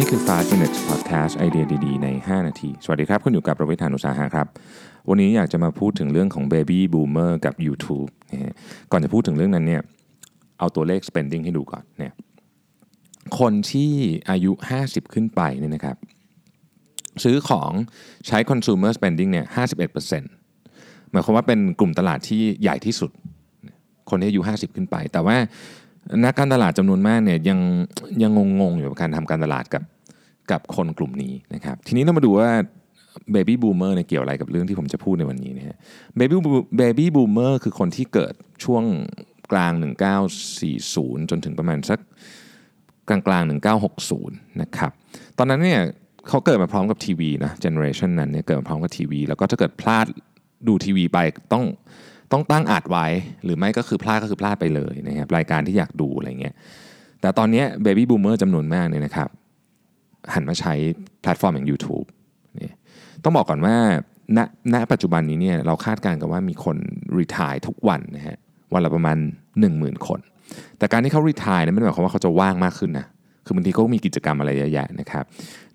[0.00, 4.46] นี่คือ 5 minutes podcast ไอเดียดีๆ ใน 5 นาที สวัสดีครับ คุณอยู่กับประวิทานุสาหะครับ
[5.08, 8.54] วันนี้อยากจะมาพูดถึงเรื่องของ baby boomer กับ YouTube นะฮะ
[8.90, 9.82] ก่อนจะพูดถึงเรื่องนั้นเนี่ย
[10.58, 12.12] เอาตัวเลข spending ให้ดูก่อนเนี่ย
[13.38, 13.92] คนที่
[14.30, 15.96] อายุ 50 ขึ้นไปเนี่ยนะครับ
[17.24, 17.72] ซื้อของ
[18.26, 19.46] ใช้ consumer spending เนี่ย
[20.06, 23.10] 51%หมายความว่าเป็นกลุ่มตลาดที่ใหญ่ที่สุด
[24.10, 25.36] คนที่อายุ 50 ขึ้นไป แต่ว่า
[26.24, 27.58] นักการตลาดจำนวนมากเนี่ยยัง
[28.22, 29.82] ยังงงๆอยู่กับการทำการตลาดกับ
[30.50, 32.50] กับคนกลุ่มนี้นะครับทีนี้เรามาดูว่า
[33.34, 35.76] Baby Boomer เนี่ยเกี่ยวอะไรกับเรื่องที่ผมจะพูดในวันนี้นะฮะ
[36.18, 36.36] Baby
[36.80, 38.84] Baby Boomer คือคนที่เกิดช่วง
[39.52, 39.72] กลาง
[40.52, 41.98] 1940 จนถึงประมาณสัก
[43.08, 43.42] กลางกลาง
[44.02, 44.92] 1960 นะครับ
[45.38, 45.80] ตอนนั้นเนี่ย
[46.28, 50.06] เขาเกิดมาพร้อมกับทีวีนะเจเนอเรชันนั้นเนี่ยเกิดมาพร้อมกับทีวี แล้วก็ถ้าเกิดพลาด
[50.68, 51.18] ดูทีวีไป
[51.52, 51.64] ต้อง
[52.32, 53.06] ต้องตั้งอัดไว้
[53.44, 56.54] หรือไม่ก็คือพลาดก็คือพลาดไปเลยนะครับรายการที่อยากดูอะไรเงี้ย
[57.20, 59.28] แต่ตอนนี้ Baby Boomer จำนวนมากเนี่ยนะครับ
[60.34, 60.74] หันมาใช้
[61.22, 62.06] แพลตฟอร์มอย่าง YouTube
[62.64, 62.76] เนี่ย
[63.24, 63.76] ต้องบอกก่อนว่า
[64.36, 64.38] ณ
[64.74, 66.76] ณปัจจุบันนี้เนี่ยเราคาดการณ์กันว่ามีคน
[67.18, 68.36] retire ทุกวันนะฮะ
[68.74, 69.16] วันละประมาณ
[69.62, 70.20] 10,000 คน
[70.78, 73.06] แต่การที่เขา retire เนี่ยไม่ได้หมายความว่าเขาจะว่างมากขึ้นนะ
[73.46, 75.24] คือบางทีเขามีกิจกรรมอะไรเยอะแยะนะครับ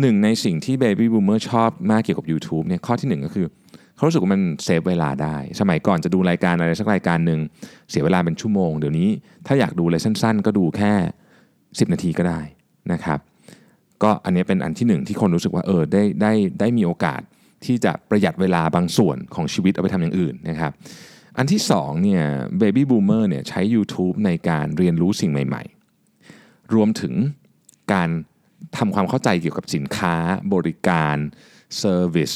[0.00, 3.46] หนึ่งในสิ่งที่ Baby Boomer ชอบมากเกี่ยวกับ YouTube เนี่ยข้อที่หนึ่งก็คือ
[4.02, 7.40] เขารู้สึกว่ามัน save เวลาได้ สมัยก่อนจะดูรายการอะไรสักรายการหนึ่ง
[7.90, 9.08] เสียเวลาเป็นชั่วโมง เดี๋ยวนี้
[9.46, 10.92] ถ้าอยากดูอะไรสั้น ๆ ก็ดูแค่
[11.44, 12.40] 10 นาทีก็ได้
[12.92, 13.18] นะครับ
[14.02, 17.20] ก็อันนี้เป็นอันที่หนึ่งที่คนรู้สึกว่าเออได้ได้ได้มีโอกาส
[17.64, 20.72] ที่จะประหยัดเวลาบางส่วนของชีวิตเอาไปทำอย่างอื่นนะครับ
[21.38, 22.22] อันที่สองเนี่ย
[22.58, 25.62] Baby Boomer เนี่ยใช้ YouTube ในการเรียนรู้สิ่งใหม่
[26.18, 27.14] ๆ รวมถึง
[27.92, 28.08] การ
[28.76, 30.14] ทำความเข้าใจเกี่ยวกับสินค้า
[30.54, 31.16] บริการ
[31.78, 32.32] service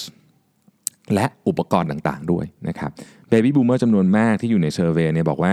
[1.15, 2.91] และอุปกรณ์ต่างๆด้วยนะครับ
[3.29, 5.53] Baby Boomer จำนวนมากที่อยู่ใน survey เนี่ยบอกว่า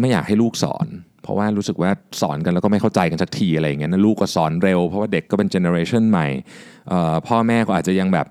[0.00, 0.86] ไม่อยากให้ลูกสอน
[1.22, 6.26] เพราะว่ารู้สึกว่าสอนกันแล้วก็ไม่เข้าใจกันสักทีอะไรอย่างเงี้ยนะลูกก็สอนเร็วเพราะว่าเด็กก็เป็น generation ใหม่
[7.26, 8.26] พ่อแม่ก็อาจจะยังแบบ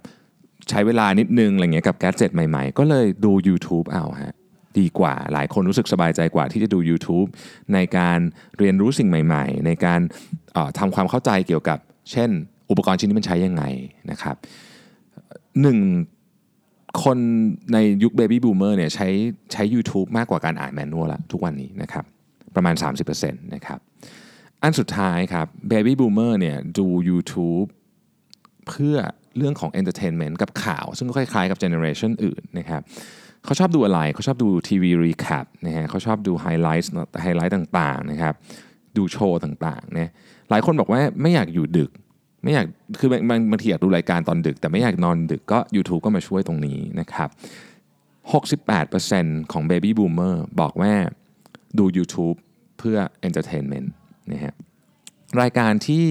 [0.70, 4.36] ใช้เวลานิดนึงอะไรเงี้ยกับ gadget ใหม่ๆ ก็เลยดู YouTube เอาฮะ
[4.80, 7.28] ดีกว่าหลายคนรู้สึกสบายใจกว่าที่จะดู YouTube
[7.74, 8.20] ในการ
[8.58, 10.00] เรียนรู้สิ่งใหม่ ๆ ในการ
[10.80, 11.80] ทำความเข้าใจเกี่ยวกับ
[12.12, 12.30] เช่น
[12.70, 13.64] อุปกรณ์ชิ้นนี้มันใช้ยังไง
[14.12, 14.36] นะครับ
[15.62, 15.78] หนึ่ง
[17.04, 17.18] คน
[17.74, 19.08] ในยุค Baby Boomer เนี่ยใช้
[19.54, 22.06] ใช้ YouTube มากกว่าการอ่าน manual ละทุกวันนี้นะครับ
[22.56, 22.76] ประมาณ
[23.10, 23.80] 30%นะครับ
[24.64, 27.68] อันสุดท้ายครับ Baby Boomer เนี่ยดู YouTube
[28.68, 28.96] เพื่อ
[29.38, 32.82] เรื่องของ Entertainment กับข่าว ซึ่งก็คล้ายๆกับ Generation อื่นนะครับ
[33.46, 36.92] เขาชอบดูอะไรเขาชอบดูทีวี recap นะฮะเขาชอบดูไฮไลท์
[37.22, 38.34] ไฮไลท์ต่างๆนะครับ
[38.98, 40.10] ดูโชว์ต่างๆเนี่ย
[40.50, 41.92] หลายคนบอกว่าไม่อยากอยู่ดึก
[42.46, 42.68] ไม่อยาก
[43.00, 47.30] คือบางบางทีอยากดูรายการตอนดึก แต่ไม่อยากนอนดึกก็ YouTube ก็มาช่วยตรงนี้นะครับ
[48.36, 50.94] 68%ของ Baby Boomer บอกว่า
[51.78, 52.38] ดู YouTube
[52.78, 52.98] เพื่อ
[53.28, 53.88] Entertainment
[54.32, 54.54] นะฮะ
[55.42, 56.06] รายการที่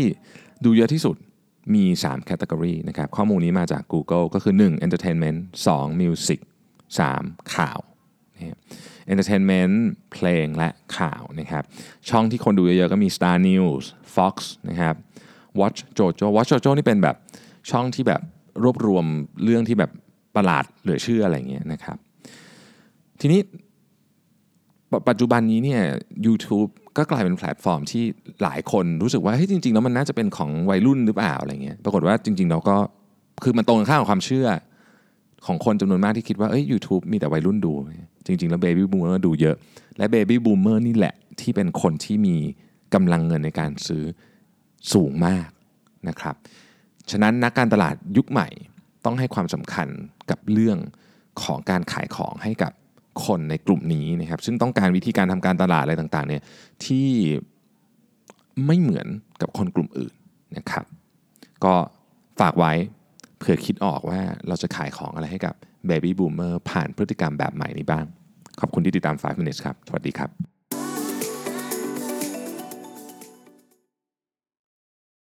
[0.65, 1.17] ดูเยอะที่สุด
[1.75, 5.39] มี 3 category นะครับข้อมูลนี้มาจาก Google ก็คือ 1 Entertainment
[5.73, 6.41] 2 Music
[6.99, 7.81] 3 ข่าว
[8.35, 8.59] นะฮะ
[9.13, 9.75] Entertainment
[10.13, 10.69] เพลงและ
[10.99, 11.65] ข่าวนะครับ
[12.09, 13.85] ช่องที่คนดูเยอะๆก็มี Star News
[14.15, 14.35] Fox
[14.71, 14.97] นะครับ
[15.61, 17.17] Watch Jojo Watch Jojo นี่เป็นแบบ
[17.71, 18.21] ช่องที่แบบ
[18.63, 19.05] รวบรวม
[19.45, 19.91] เรื่องที่แบบ
[20.37, 21.97] ประหลาดเหลือเชื่ออะไรเงี้ยนะครับ
[23.21, 23.41] ทีนี้
[25.09, 25.83] ปัจจุบันนี้เนี่ย
[26.27, 28.05] YouTube ก็กลายเป็นแพลตฟอร์มที่
[28.43, 32.77] หลายคนรู้สึกว่าเฮ้ยจริง ๆ แล้วมันน่าจะเป็นของวัยรุ่นหรือเปล่าอะไรเงี้ยปรากฏว่าจริง ๆ เราก็
[33.43, 34.47] คือมันตรงกันข้ามกับความเชื่อ
[35.47, 37.73] ของคนจำนวนมากที่คิดว่าเอ้ย YouTube มีแต่วัยรุ่นดู
[38.27, 39.57] จริง ๆ แล้ว Baby Boomer ดูเยอะ
[39.99, 42.37] และ Baby Boomer นี่แหละที่เป็นคนที่มี
[42.95, 44.05] กำลังเงินในการซื้อ
[44.93, 45.49] สูงมาก
[46.09, 46.35] นะครับ
[47.11, 48.49] ฉะนั้นนักการตลาดยุคใหม่
[49.05, 49.89] ต้องให้ความสำคัญ
[50.31, 50.79] กับเรื่อง
[51.43, 52.73] ของการขายของให้กับ
[53.27, 56.43] คนในกลุ่มนี้นะครับ ซึ่งต้องการวิธีการทำการตลาดอะไรต่างๆเนี่ย
[56.85, 57.09] ที่
[58.67, 59.07] ไม่เหมือน
[59.41, 60.15] กับคนกลุ่มอื่น
[60.57, 60.85] นะครับ
[61.65, 61.75] ก็
[62.41, 62.73] ฝากไว้
[63.39, 65.55] เผื่อคิดออกว่าเราจะขายของอะไรให้กับ
[65.89, 68.05] Baby Boomer ผ่านพฤติกรรมแบบใหม่นี้บ้าง
[68.61, 70.54] ขอบคุณที่ติดตาม 5 minutes ครับ สวัสดีครับ